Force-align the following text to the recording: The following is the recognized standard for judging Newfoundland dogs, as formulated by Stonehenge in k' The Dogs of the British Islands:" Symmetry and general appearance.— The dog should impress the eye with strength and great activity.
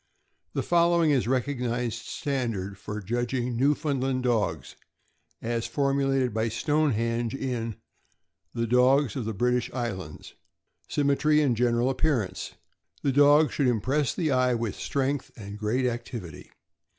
The 0.53 0.63
following 0.63 1.11
is 1.11 1.25
the 1.25 1.29
recognized 1.29 2.07
standard 2.07 2.75
for 2.79 3.01
judging 3.01 3.55
Newfoundland 3.55 4.23
dogs, 4.23 4.75
as 5.43 5.67
formulated 5.67 6.33
by 6.33 6.49
Stonehenge 6.49 7.35
in 7.35 7.73
k' 7.73 7.77
The 8.55 8.65
Dogs 8.65 9.15
of 9.15 9.25
the 9.25 9.33
British 9.35 9.71
Islands:" 9.75 10.33
Symmetry 10.87 11.39
and 11.43 11.55
general 11.55 11.91
appearance.— 11.91 12.55
The 13.03 13.11
dog 13.11 13.51
should 13.51 13.67
impress 13.67 14.15
the 14.15 14.31
eye 14.31 14.55
with 14.55 14.73
strength 14.75 15.29
and 15.37 15.55
great 15.59 15.85
activity. 15.85 16.49